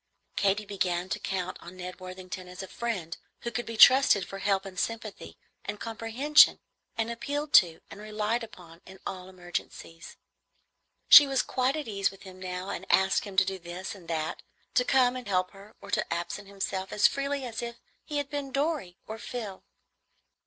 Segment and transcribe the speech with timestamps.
[0.35, 4.39] Katy began to count on Ned Worthington as a friend who could be trusted for
[4.39, 6.59] help and sympathy and comprehension,
[6.97, 10.17] and appealed to and relied upon in all emergencies.
[11.07, 14.07] She was quite at ease with him now, and asked him to do this and
[14.07, 14.41] that,
[14.73, 18.31] to come and help her, or to absent himself, as freely as if he had
[18.31, 19.63] been Dorry or Phil.